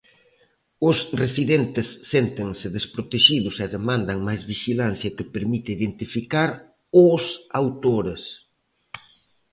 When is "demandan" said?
3.75-4.17